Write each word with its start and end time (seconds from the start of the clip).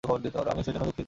আমি 0.03 0.63
সেজন্য 0.63 0.85
দুঃখিত। 0.85 0.99